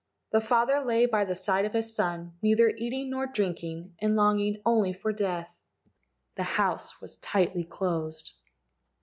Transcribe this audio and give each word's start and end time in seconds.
The 0.31 0.41
father 0.41 0.83
lay 0.83 1.05
by 1.05 1.25
the 1.25 1.35
side 1.35 1.65
of 1.65 1.73
his 1.73 1.93
son, 1.95 2.33
neither 2.41 2.69
eating 2.75 3.11
nor 3.11 3.27
drinking, 3.27 3.93
and 3.99 4.15
longing 4.15 4.59
only 4.65 4.93
for 4.93 5.13
death. 5.13 5.55
The 6.33 6.41
house 6.43 6.99
was 6.99 7.17
tightly 7.17 7.65
closed. 7.65 8.33